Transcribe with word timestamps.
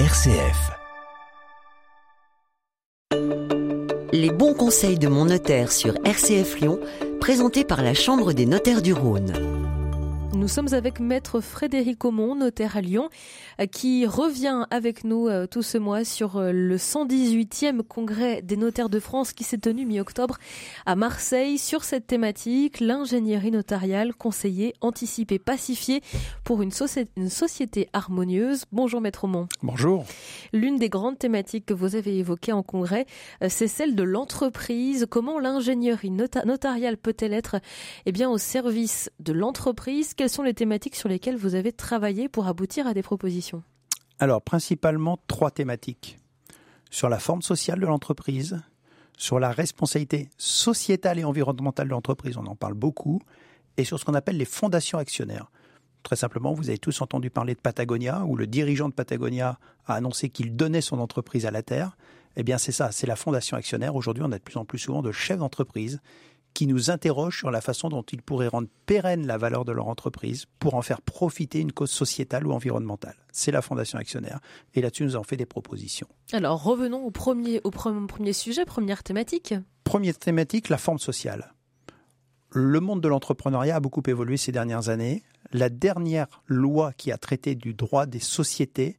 RCF. 0.00 0.72
Les 4.12 4.30
bons 4.30 4.52
conseils 4.52 4.98
de 4.98 5.06
mon 5.06 5.26
notaire 5.26 5.70
sur 5.70 5.94
RCF 6.04 6.58
Lyon, 6.60 6.80
présentés 7.20 7.62
par 7.62 7.80
la 7.80 7.94
Chambre 7.94 8.32
des 8.32 8.44
notaires 8.44 8.82
du 8.82 8.92
Rhône. 8.92 9.32
Nous 10.34 10.48
sommes 10.48 10.74
avec 10.74 10.98
Maître 10.98 11.40
Frédéric 11.40 12.04
Aumont, 12.04 12.34
notaire 12.34 12.76
à 12.76 12.80
Lyon, 12.80 13.08
euh, 13.60 13.66
qui 13.66 14.04
revient 14.04 14.66
avec 14.70 15.04
nous 15.04 15.28
euh, 15.28 15.46
tout 15.46 15.62
ce 15.62 15.78
mois 15.78 16.04
sur 16.04 16.38
euh, 16.38 16.50
le 16.50 16.76
118e 16.76 17.82
congrès 17.82 18.42
des 18.42 18.56
notaires 18.56 18.88
de 18.88 18.98
France 18.98 19.32
qui 19.32 19.44
s'est 19.44 19.58
tenu 19.58 19.86
mi-octobre 19.86 20.38
à 20.86 20.96
Marseille 20.96 21.56
sur 21.56 21.84
cette 21.84 22.08
thématique, 22.08 22.80
l'ingénierie 22.80 23.52
notariale 23.52 24.12
conseillée, 24.12 24.74
anticipée, 24.80 25.38
pacifiée 25.38 26.02
pour 26.42 26.62
une, 26.62 26.72
une 27.16 27.30
société 27.30 27.88
harmonieuse. 27.92 28.64
Bonjour 28.72 29.00
Maître 29.00 29.24
Aumont. 29.24 29.46
Bonjour. 29.62 30.04
L'une 30.52 30.78
des 30.78 30.88
grandes 30.88 31.18
thématiques 31.18 31.66
que 31.66 31.74
vous 31.74 31.94
avez 31.94 32.18
évoquées 32.18 32.52
en 32.52 32.64
congrès, 32.64 33.06
c'est 33.48 33.68
celle 33.68 33.94
de 33.94 34.02
l'entreprise. 34.02 35.06
Comment 35.08 35.38
l'ingénierie 35.38 36.10
notariale 36.10 36.96
peut-elle 36.96 37.34
être 37.34 37.60
eh 38.06 38.12
bien, 38.12 38.28
au 38.28 38.38
service 38.38 39.10
de 39.20 39.32
l'entreprise? 39.32 40.14
Quelles 40.24 40.30
sont 40.30 40.42
les 40.42 40.54
thématiques 40.54 40.96
sur 40.96 41.10
lesquelles 41.10 41.36
vous 41.36 41.54
avez 41.54 41.70
travaillé 41.70 42.30
pour 42.30 42.46
aboutir 42.46 42.86
à 42.86 42.94
des 42.94 43.02
propositions 43.02 43.62
Alors, 44.18 44.40
principalement 44.40 45.18
trois 45.26 45.50
thématiques. 45.50 46.16
Sur 46.90 47.10
la 47.10 47.18
forme 47.18 47.42
sociale 47.42 47.78
de 47.78 47.84
l'entreprise, 47.84 48.58
sur 49.18 49.38
la 49.38 49.50
responsabilité 49.50 50.30
sociétale 50.38 51.18
et 51.18 51.24
environnementale 51.24 51.88
de 51.88 51.90
l'entreprise, 51.90 52.38
on 52.38 52.46
en 52.46 52.56
parle 52.56 52.72
beaucoup, 52.72 53.20
et 53.76 53.84
sur 53.84 54.00
ce 54.00 54.06
qu'on 54.06 54.14
appelle 54.14 54.38
les 54.38 54.46
fondations 54.46 54.96
actionnaires. 54.96 55.50
Très 56.02 56.16
simplement, 56.16 56.54
vous 56.54 56.70
avez 56.70 56.78
tous 56.78 57.02
entendu 57.02 57.28
parler 57.28 57.52
de 57.52 57.60
Patagonia, 57.60 58.24
où 58.24 58.34
le 58.34 58.46
dirigeant 58.46 58.88
de 58.88 58.94
Patagonia 58.94 59.58
a 59.84 59.94
annoncé 59.94 60.30
qu'il 60.30 60.56
donnait 60.56 60.80
son 60.80 61.00
entreprise 61.00 61.44
à 61.44 61.50
la 61.50 61.62
Terre. 61.62 61.98
Eh 62.36 62.44
bien, 62.44 62.56
c'est 62.56 62.72
ça, 62.72 62.92
c'est 62.92 63.06
la 63.06 63.16
fondation 63.16 63.58
actionnaire. 63.58 63.94
Aujourd'hui, 63.94 64.24
on 64.26 64.32
a 64.32 64.38
de 64.38 64.42
plus 64.42 64.56
en 64.56 64.64
plus 64.64 64.78
souvent 64.78 65.02
de 65.02 65.12
chefs 65.12 65.38
d'entreprise 65.38 66.00
qui 66.54 66.68
nous 66.68 66.90
interrogent 66.90 67.38
sur 67.38 67.50
la 67.50 67.60
façon 67.60 67.88
dont 67.88 68.02
ils 68.02 68.22
pourraient 68.22 68.48
rendre 68.48 68.68
pérenne 68.86 69.26
la 69.26 69.36
valeur 69.36 69.64
de 69.64 69.72
leur 69.72 69.88
entreprise 69.88 70.46
pour 70.60 70.74
en 70.74 70.82
faire 70.82 71.02
profiter 71.02 71.60
une 71.60 71.72
cause 71.72 71.90
sociétale 71.90 72.46
ou 72.46 72.52
environnementale. 72.52 73.16
C'est 73.32 73.50
la 73.50 73.60
Fondation 73.60 73.98
Actionnaire. 73.98 74.38
Et 74.74 74.80
là-dessus, 74.80 75.04
nous 75.04 75.16
avons 75.16 75.24
fait 75.24 75.36
des 75.36 75.46
propositions. 75.46 76.06
Alors, 76.32 76.62
revenons 76.62 77.04
au 77.04 77.10
premier, 77.10 77.60
au 77.64 77.70
premier 77.70 78.32
sujet, 78.32 78.64
première 78.64 79.02
thématique. 79.02 79.54
Première 79.82 80.16
thématique, 80.16 80.68
la 80.68 80.78
forme 80.78 81.00
sociale. 81.00 81.52
Le 82.50 82.78
monde 82.78 83.00
de 83.00 83.08
l'entrepreneuriat 83.08 83.76
a 83.76 83.80
beaucoup 83.80 84.02
évolué 84.06 84.36
ces 84.36 84.52
dernières 84.52 84.88
années. 84.88 85.24
La 85.52 85.68
dernière 85.68 86.28
loi 86.46 86.92
qui 86.92 87.10
a 87.10 87.18
traité 87.18 87.56
du 87.56 87.74
droit 87.74 88.06
des 88.06 88.20
sociétés 88.20 88.96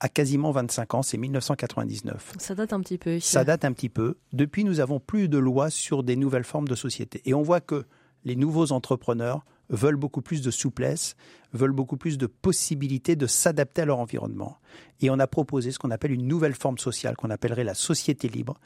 à 0.00 0.08
quasiment 0.08 0.50
25 0.50 0.94
ans, 0.94 1.02
c'est 1.02 1.18
1999. 1.18 2.32
Ça 2.38 2.54
date 2.54 2.72
un 2.72 2.80
petit 2.80 2.98
peu. 2.98 3.20
Ça 3.20 3.44
date 3.44 3.64
un 3.64 3.72
petit 3.72 3.90
peu. 3.90 4.16
Depuis, 4.32 4.64
nous 4.64 4.80
avons 4.80 4.98
plus 4.98 5.28
de 5.28 5.38
lois 5.38 5.70
sur 5.70 6.02
des 6.02 6.16
nouvelles 6.16 6.44
formes 6.44 6.68
de 6.68 6.74
société. 6.74 7.20
Et 7.26 7.34
on 7.34 7.42
voit 7.42 7.60
que 7.60 7.84
les 8.24 8.36
nouveaux 8.36 8.72
entrepreneurs 8.72 9.44
veulent 9.68 9.96
beaucoup 9.96 10.22
plus 10.22 10.42
de 10.42 10.50
souplesse, 10.50 11.16
veulent 11.52 11.72
beaucoup 11.72 11.96
plus 11.96 12.18
de 12.18 12.26
possibilités 12.26 13.14
de 13.14 13.26
s'adapter 13.26 13.82
à 13.82 13.84
leur 13.84 13.98
environnement. 13.98 14.58
Et 15.00 15.10
on 15.10 15.18
a 15.18 15.26
proposé 15.26 15.70
ce 15.70 15.78
qu'on 15.78 15.90
appelle 15.90 16.12
une 16.12 16.26
nouvelle 16.26 16.54
forme 16.54 16.78
sociale, 16.78 17.16
qu'on 17.16 17.30
appellerait 17.30 17.64
la 17.64 17.74
société 17.74 18.28
libre, 18.28 18.58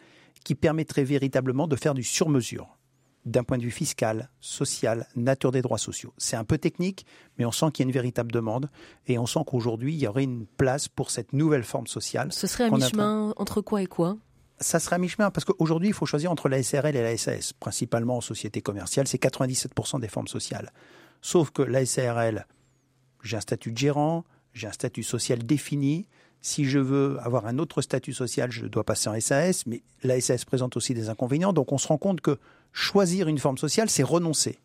qui 0.45 0.55
permettrait 0.55 1.05
véritablement 1.05 1.67
de 1.67 1.77
faire 1.77 1.95
du 1.95 2.03
sur-mesure 2.03 2.79
d'un 3.25 3.43
point 3.43 3.59
de 3.59 3.63
vue 3.63 3.71
fiscal, 3.71 4.29
social, 4.41 5.07
nature 5.17 5.51
des 5.51 5.63
droits 5.63 5.79
sociaux. 5.79 6.13
C'est 6.19 6.37
un 6.37 6.45
peu 6.45 6.59
technique, 6.59 7.07
mais 7.39 7.45
on 7.45 7.53
sent 7.53 7.67
qu'il 7.73 7.85
y 7.85 7.87
a 7.87 7.89
une 7.89 7.95
véritable 7.95 8.31
demande 8.31 8.71
et 9.07 9.19
on 9.19 9.27
sent 9.27 9.41
qu'aujourd'hui, 9.47 9.95
il 9.95 10.01
y 10.01 10.07
aurait 10.07 10.25
une 10.25 10.47
place 10.47 10.89
pour 10.89 11.11
cette 11.11 11.33
nouvelle 11.33 11.65
forme 11.65 11.87
sociale. 11.87 12.33
Ce 12.33 12.47
serait 12.47 12.65
à 12.65 12.71
mi-chemin 12.71 13.33
entre 13.37 13.61
quoi 13.61 13.83
et 13.83 13.87
quoi? 13.87 14.19
Ça 14.61 14.79
serait 14.79 14.97
à 14.97 14.99
mi-chemin 14.99 15.31
parce 15.31 15.45
qu'aujourd'hui, 15.45 15.89
il 15.89 15.95
faut 15.95 16.07
choisir 16.07 16.31
entre 16.31 16.49
la 16.49 16.63
SRL 16.63 16.95
et 16.95 17.03
la 17.03 17.17
SAS. 17.17 17.53
Principalement 17.53 18.19
en 18.19 18.21
société 18.21 18.61
commerciale, 18.61 19.09
c'est 19.09 19.23
97% 19.23 20.01
des 20.01 20.09
formes 20.09 20.29
sociales. 20.29 20.73
Sauf 21.23 21.51
que 21.51 21.63
la 21.63 21.85
SRL, 21.85 22.47
j'ai 23.23 23.37
un 23.37 23.41
statut 23.41 23.73
de 23.73 23.79
gérant, 23.79 24.25
j'ai 24.53 24.67
un 24.67 24.73
statut 24.73 25.03
social 25.03 25.45
défini, 25.45 26.07
si 26.45 26.67
je 26.67 26.79
veux 26.79 27.17
avoir 27.23 27.47
un 27.47 27.59
autre 27.59 27.81
statut 27.81 28.13
social, 28.13 28.53
je 28.53 28.67
dois 28.67 28.85
passer 28.85 29.09
en 29.09 29.19
SAS, 29.19 29.65
mais 29.65 29.83
la 30.03 30.21
SAS 30.21 30.45
présente 30.45 30.77
aussi 30.77 30.93
des 30.93 31.09
inconvénients. 31.09 31.55
Donc 31.55 31.73
on 31.73 31.79
se 31.79 31.89
rend 31.89 31.97
compte 31.97 32.21
que 32.21 32.39
choisir 32.75 33.29
une 33.29 33.39
forme 33.39 33.57
sociale, 33.57 33.89
c'est 33.89 34.03
renoncer. 34.03 34.59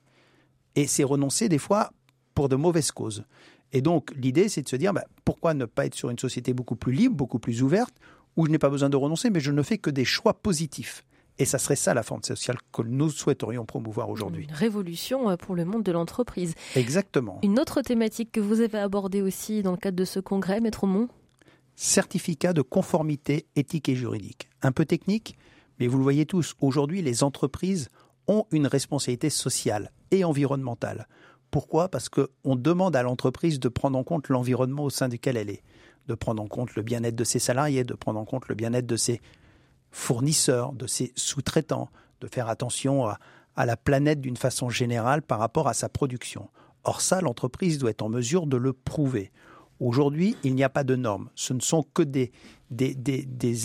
Et 0.75 0.85
c'est 0.85 1.05
renoncer 1.05 1.47
des 1.47 1.57
fois 1.57 1.91
pour 2.35 2.49
de 2.49 2.57
mauvaises 2.57 2.91
causes. 2.91 3.23
Et 3.71 3.81
donc 3.81 4.11
l'idée, 4.17 4.49
c'est 4.49 4.63
de 4.63 4.67
se 4.67 4.75
dire, 4.75 4.93
bah, 4.93 5.05
pourquoi 5.23 5.53
ne 5.53 5.63
pas 5.63 5.85
être 5.85 5.95
sur 5.95 6.09
une 6.09 6.19
société 6.19 6.53
beaucoup 6.53 6.75
plus 6.75 6.91
libre, 6.91 7.15
beaucoup 7.15 7.39
plus 7.39 7.63
ouverte, 7.63 7.93
où 8.35 8.45
je 8.45 8.51
n'ai 8.51 8.59
pas 8.59 8.69
besoin 8.69 8.89
de 8.89 8.97
renoncer, 8.97 9.29
mais 9.29 9.39
je 9.39 9.51
ne 9.51 9.61
fais 9.61 9.77
que 9.77 9.89
des 9.89 10.05
choix 10.05 10.33
positifs. 10.33 11.05
Et 11.37 11.45
ça 11.45 11.57
serait 11.57 11.77
ça 11.77 11.93
la 11.93 12.03
forme 12.03 12.23
sociale 12.23 12.57
que 12.73 12.81
nous 12.81 13.09
souhaiterions 13.09 13.65
promouvoir 13.65 14.09
aujourd'hui. 14.09 14.43
Une 14.43 14.53
révolution 14.53 15.29
euh, 15.29 15.37
pour 15.37 15.55
le 15.55 15.63
monde 15.63 15.83
de 15.83 15.91
l'entreprise. 15.93 16.53
Exactement. 16.75 17.39
Une 17.43 17.59
autre 17.59 17.81
thématique 17.81 18.33
que 18.33 18.41
vous 18.41 18.59
avez 18.59 18.77
abordée 18.77 19.21
aussi 19.21 19.63
dans 19.63 19.71
le 19.71 19.77
cadre 19.77 19.95
de 19.95 20.03
ce 20.03 20.19
congrès, 20.19 20.59
Maître 20.59 20.85
Mont 20.85 21.07
certificat 21.79 22.51
de 22.51 22.61
conformité 22.61 23.45
éthique 23.55 23.87
et 23.87 23.95
juridique. 23.95 24.49
Un 24.61 24.73
peu 24.73 24.83
technique, 24.83 25.37
mais 25.79 25.87
vous 25.87 25.97
le 25.97 26.03
voyez 26.03 26.25
tous, 26.25 26.55
aujourd'hui 26.61 27.01
les 27.01 27.23
entreprises 27.23 27.89
ont 28.27 28.45
une 28.51 28.67
responsabilité 28.67 29.29
sociale 29.29 29.91
et 30.11 30.23
environnementale. 30.23 31.07
Pourquoi? 31.51 31.89
Parce 31.89 32.09
qu'on 32.09 32.55
demande 32.55 32.95
à 32.95 33.03
l'entreprise 33.03 33.59
de 33.59 33.69
prendre 33.69 33.97
en 33.97 34.03
compte 34.03 34.29
l'environnement 34.29 34.83
au 34.83 34.89
sein 34.89 35.09
duquel 35.09 35.35
elle 35.35 35.49
est, 35.49 35.63
de 36.07 36.13
prendre 36.13 36.43
en 36.43 36.47
compte 36.47 36.75
le 36.75 36.83
bien-être 36.83 37.15
de 37.15 37.23
ses 37.23 37.39
salariés, 37.39 37.83
de 37.83 37.95
prendre 37.95 38.19
en 38.19 38.25
compte 38.25 38.47
le 38.47 38.55
bien-être 38.55 38.85
de 38.85 38.97
ses 38.97 39.21
fournisseurs, 39.91 40.73
de 40.73 40.85
ses 40.85 41.11
sous-traitants, 41.15 41.89
de 42.21 42.27
faire 42.27 42.49
attention 42.49 43.07
à, 43.07 43.17
la 43.65 43.75
planète 43.75 44.21
d'une 44.21 44.37
façon 44.37 44.69
générale 44.69 45.21
par 45.21 45.39
rapport 45.39 45.67
à 45.67 45.73
sa 45.73 45.89
production. 45.89 46.49
Or 46.85 47.01
ça, 47.01 47.19
l'entreprise 47.19 47.77
doit 47.77 47.89
être 47.89 48.03
en 48.03 48.09
mesure 48.09 48.47
de 48.47 48.55
le 48.55 48.71
prouver. 48.71 49.31
Aujourd'hui, 49.81 50.37
il 50.43 50.55
n'y 50.55 50.63
a 50.63 50.69
pas 50.69 50.85
de 50.85 50.95
normes. 50.95 51.29
Ce 51.35 51.53
ne 51.53 51.59
sont 51.59 51.83
que 51.83 52.01
des, 52.01 52.31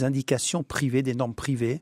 indications 0.02 0.64
privées, 0.64 1.02
des 1.02 1.14
normes 1.14 1.34
privées, 1.34 1.80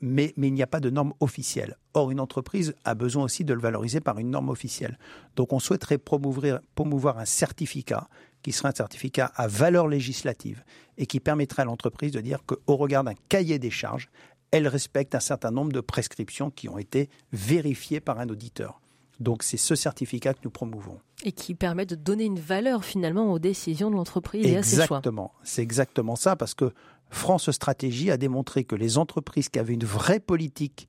mais, 0.00 0.32
mais 0.36 0.48
il 0.48 0.54
n'y 0.54 0.62
a 0.62 0.66
pas 0.66 0.80
de 0.80 0.90
normes 0.90 1.12
officielles. 1.20 1.76
Or, 1.94 2.10
une 2.10 2.20
entreprise 2.20 2.74
a 2.84 2.94
besoin 2.94 3.24
aussi 3.24 3.44
de 3.44 3.54
le 3.54 3.60
valoriser 3.60 4.00
par 4.00 4.18
une 4.18 4.30
norme 4.30 4.48
officielle. 4.48 4.98
Donc, 5.36 5.52
on 5.52 5.58
souhaiterait 5.58 5.98
promouvoir, 5.98 6.60
promouvoir 6.74 7.18
un 7.18 7.24
certificat 7.24 8.08
qui 8.42 8.52
serait 8.52 8.68
un 8.68 8.74
certificat 8.74 9.32
à 9.34 9.48
valeur 9.48 9.88
législative 9.88 10.62
et 10.98 11.06
qui 11.06 11.20
permettrait 11.20 11.62
à 11.62 11.64
l'entreprise 11.64 12.12
de 12.12 12.20
dire 12.20 12.44
qu'au 12.46 12.76
regard 12.76 13.04
d'un 13.04 13.14
cahier 13.28 13.58
des 13.58 13.70
charges, 13.70 14.08
elle 14.50 14.68
respecte 14.68 15.14
un 15.14 15.20
certain 15.20 15.50
nombre 15.50 15.72
de 15.72 15.80
prescriptions 15.80 16.50
qui 16.50 16.68
ont 16.68 16.78
été 16.78 17.10
vérifiées 17.32 18.00
par 18.00 18.20
un 18.20 18.28
auditeur. 18.28 18.80
Donc 19.18 19.42
c'est 19.42 19.56
ce 19.56 19.74
certificat 19.74 20.34
que 20.34 20.40
nous 20.44 20.50
promouvons. 20.50 20.98
Et 21.24 21.32
qui 21.32 21.54
permet 21.54 21.86
de 21.86 21.94
donner 21.94 22.24
une 22.24 22.38
valeur 22.38 22.84
finalement 22.84 23.32
aux 23.32 23.38
décisions 23.38 23.90
de 23.90 23.96
l'entreprise 23.96 24.46
et 24.46 24.56
à 24.56 24.62
ses 24.62 24.76
choix. 24.76 24.98
Exactement, 24.98 25.32
c'est 25.42 25.62
exactement 25.62 26.16
ça 26.16 26.36
parce 26.36 26.54
que 26.54 26.72
France 27.10 27.50
Stratégie 27.50 28.10
a 28.10 28.16
démontré 28.16 28.64
que 28.64 28.76
les 28.76 28.98
entreprises 28.98 29.48
qui 29.48 29.58
avaient 29.58 29.74
une 29.74 29.84
vraie 29.84 30.20
politique 30.20 30.88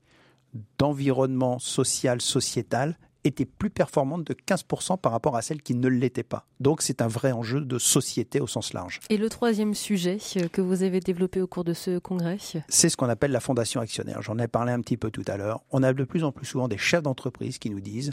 d'environnement 0.78 1.58
social, 1.58 2.20
sociétal, 2.20 2.98
étaient 3.24 3.44
plus 3.44 3.70
performantes 3.70 4.24
de 4.24 4.34
15% 4.34 4.98
par 4.98 5.12
rapport 5.12 5.36
à 5.36 5.42
celles 5.42 5.62
qui 5.62 5.74
ne 5.74 5.88
l'étaient 5.88 6.22
pas. 6.22 6.46
Donc 6.60 6.82
c'est 6.82 7.02
un 7.02 7.08
vrai 7.08 7.32
enjeu 7.32 7.60
de 7.60 7.78
société 7.78 8.40
au 8.40 8.46
sens 8.46 8.72
large. 8.72 9.00
Et 9.10 9.16
le 9.16 9.28
troisième 9.28 9.74
sujet 9.74 10.18
euh, 10.36 10.48
que 10.48 10.60
vous 10.60 10.82
avez 10.82 11.00
développé 11.00 11.40
au 11.40 11.46
cours 11.46 11.64
de 11.64 11.74
ce 11.74 11.98
congrès? 11.98 12.38
C'est 12.68 12.88
ce 12.88 12.96
qu'on 12.96 13.08
appelle 13.08 13.32
la 13.32 13.40
fondation 13.40 13.80
actionnaire. 13.80 14.22
J'en 14.22 14.38
ai 14.38 14.48
parlé 14.48 14.72
un 14.72 14.80
petit 14.80 14.96
peu 14.96 15.10
tout 15.10 15.24
à 15.26 15.36
l'heure. 15.36 15.62
On 15.70 15.82
a 15.82 15.92
de 15.92 16.04
plus 16.04 16.24
en 16.24 16.32
plus 16.32 16.46
souvent 16.46 16.68
des 16.68 16.78
chefs 16.78 17.02
d'entreprise 17.02 17.58
qui 17.58 17.70
nous 17.70 17.80
disent 17.80 18.12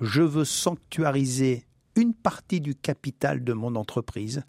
je 0.00 0.22
veux 0.22 0.44
sanctuariser 0.44 1.66
une 1.96 2.14
partie 2.14 2.60
du 2.60 2.74
capital 2.74 3.44
de 3.44 3.52
mon 3.52 3.76
entreprise 3.76 4.42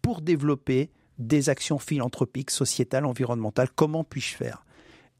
pour 0.00 0.22
développer 0.22 0.90
des 1.18 1.48
actions 1.48 1.78
philanthropiques, 1.78 2.50
sociétales, 2.50 3.04
environnementales. 3.04 3.68
Comment 3.74 4.04
puis-je 4.04 4.34
faire? 4.34 4.64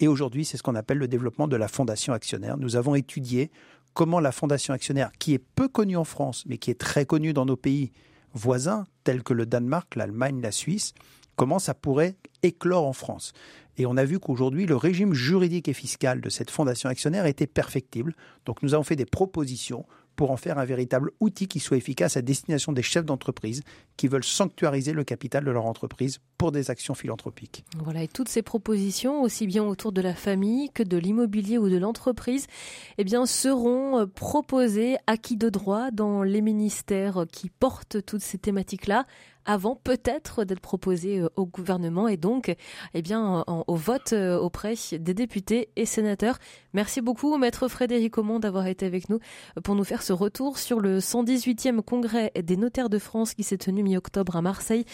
Et 0.01 0.09
aujourd'hui, 0.09 0.45
c'est 0.45 0.57
ce 0.57 0.63
qu'on 0.63 0.77
appelle 0.77 0.99
le 0.99 1.09
développement 1.09 1.49
de 1.49 1.57
la 1.57 1.69
fondation 1.69 2.13
actionnaire. 2.13 2.57
Nous 2.57 2.77
avons 2.77 2.95
étudié 2.95 3.51
comment 3.95 4.21
la 4.21 4.31
Fondation 4.31 4.75
Actionnaire, 4.75 5.11
qui 5.19 5.35
est 5.35 5.41
peu 5.41 5.67
connue 5.67 5.97
en 5.97 6.05
France, 6.05 6.45
mais 6.47 6.59
qui 6.59 6.71
est 6.71 6.79
très 6.79 7.05
connue 7.05 7.33
dans 7.33 7.47
nos 7.47 7.57
pays 7.57 7.91
voisins, 8.33 8.87
tels 9.03 9.25
que 9.25 9.35
le 9.35 9.45
Danemark, 9.45 9.97
l'Allemagne, 9.97 10.41
la 10.41 10.53
Suisse, 10.53 10.93
comment 11.35 11.59
ça 11.59 11.75
pourrait 11.75 12.17
éclore 12.45 12.87
en 12.87 12.93
France. 12.93 13.33
Et 13.77 13.87
on 13.87 13.97
a 13.97 14.05
vu 14.05 14.21
qu'aujourd'hui, 14.21 14.67
le 14.67 14.77
régime 14.77 15.15
juridique 15.15 15.69
et 15.69 15.73
fiscal 15.73 16.21
de 16.21 16.29
cette 16.29 16.51
fondation 16.51 16.89
actionnaire 16.89 17.27
était 17.27 17.49
perfectible. 17.49 18.15
Donc 18.45 18.63
nous 18.63 18.75
avons 18.75 18.85
fait 18.85 18.97
des 18.97 19.05
propositions 19.05 19.85
pour 20.19 20.33
en 20.33 20.37
faire 20.37 20.59
un 20.59 20.65
véritable 20.65 21.13
outil 21.21 21.47
qui 21.47 21.61
soit 21.61 21.77
efficace 21.77 22.17
à 22.17 22.23
destination 22.23 22.73
des 22.73 22.83
chefs 22.83 23.05
d'entreprise 23.05 23.63
qui 23.97 24.09
veulent 24.09 24.25
sanctuariser 24.25 24.93
le 24.93 25.05
capital 25.05 25.45
de 25.45 25.51
leur 25.53 25.65
entreprise 25.65 26.19
pour 26.37 26.51
des 26.51 26.73
actions 26.73 26.95
philanthropiques. 26.95 27.65
Voilà, 27.85 28.03
et 28.03 28.09
toutes 28.09 28.29
ces 28.29 28.43
propositions, 28.43 29.23
aussi 29.23 29.47
bien 29.47 29.63
autour 29.63 29.93
de 29.93 30.01
la 30.01 30.15
famille 30.15 30.71
que 30.71 30.83
de 30.83 30.97
l'immobilier 30.97 31.57
ou 31.57 31.69
de 31.69 31.77
l'entreprise, 31.77 32.49
eh 32.99 33.05
bien, 33.05 33.27
seront 33.27 34.01
euh, 34.01 34.07
proposées 34.07 34.97
acquis 35.07 35.37
de 35.37 35.51
droit 35.51 35.93
dans 35.93 36.25
les 36.25 36.41
ministères 36.41 37.25
qui 37.31 37.49
portent 37.49 38.05
toutes 38.05 38.23
ces 38.23 38.39
thématiques-là 38.39 39.07
avant 39.49 39.75
peut-être 39.75 40.45
d'être 40.45 40.61
proposé 40.61 41.23
au 41.35 41.47
gouvernement 41.47 42.07
et 42.07 42.17
donc 42.17 42.55
eh 42.95 43.03
bien 43.03 43.45
au 43.49 43.75
vote 43.75 44.13
auprès 44.13 44.75
des 44.93 45.15
députés 45.15 45.71
et 45.75 45.87
sénateurs. 45.87 46.39
Merci 46.75 47.01
beaucoup 47.01 47.37
maître 47.39 47.67
Frédéric 47.67 48.19
Aumont 48.19 48.39
d'avoir 48.39 48.67
été 48.67 48.87
avec 48.87 49.09
nous 49.09 49.19
pour 49.65 49.75
nous 49.75 49.85
faire 49.85 50.03
ce 50.03 50.13
retour 50.13 50.59
sur 50.59 50.79
le 50.79 50.99
118e 50.99 51.81
congrès 51.83 52.31
des 52.41 52.57
notaires 52.57 52.91
de 52.91 52.99
France 52.99 53.35
qui 53.35 53.43
s'est 53.43 53.59
tenu 53.59 53.83
mi-octobre 53.83 54.37
à 54.37 54.43
Marseille 54.43 54.85